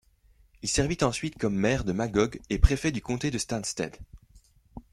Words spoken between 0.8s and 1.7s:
ensuite comme